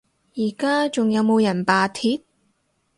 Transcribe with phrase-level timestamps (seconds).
[0.35, 2.23] 而家仲有冇人罷鐵？